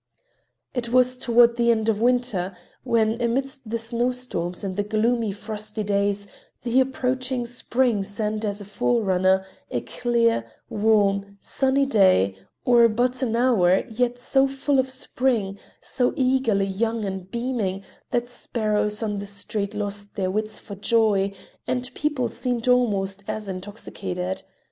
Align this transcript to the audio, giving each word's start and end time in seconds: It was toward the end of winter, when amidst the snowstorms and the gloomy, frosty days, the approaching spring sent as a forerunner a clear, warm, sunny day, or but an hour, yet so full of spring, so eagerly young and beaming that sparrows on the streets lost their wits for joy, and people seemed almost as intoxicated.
It 0.73 0.89
was 0.89 1.15
toward 1.15 1.57
the 1.57 1.69
end 1.69 1.87
of 1.87 2.01
winter, 2.01 2.57
when 2.83 3.21
amidst 3.21 3.69
the 3.69 3.77
snowstorms 3.77 4.63
and 4.63 4.75
the 4.75 4.81
gloomy, 4.81 5.31
frosty 5.31 5.83
days, 5.83 6.25
the 6.63 6.79
approaching 6.79 7.45
spring 7.45 8.03
sent 8.03 8.43
as 8.43 8.59
a 8.61 8.65
forerunner 8.65 9.45
a 9.69 9.81
clear, 9.81 10.49
warm, 10.71 11.37
sunny 11.39 11.85
day, 11.85 12.35
or 12.65 12.87
but 12.89 13.21
an 13.21 13.35
hour, 13.35 13.83
yet 13.89 14.17
so 14.17 14.47
full 14.47 14.79
of 14.79 14.89
spring, 14.89 15.59
so 15.83 16.13
eagerly 16.17 16.65
young 16.65 17.05
and 17.05 17.29
beaming 17.29 17.83
that 18.09 18.27
sparrows 18.27 19.03
on 19.03 19.19
the 19.19 19.27
streets 19.27 19.75
lost 19.75 20.15
their 20.15 20.31
wits 20.31 20.57
for 20.57 20.73
joy, 20.73 21.31
and 21.67 21.93
people 21.93 22.27
seemed 22.27 22.67
almost 22.67 23.23
as 23.27 23.47
intoxicated. 23.47 24.41